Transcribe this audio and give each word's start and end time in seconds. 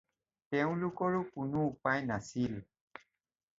তেওঁলোকৰো 0.55 1.19
কোনো 1.35 1.67
উপায় 1.75 2.03
নাছিল। 2.09 2.59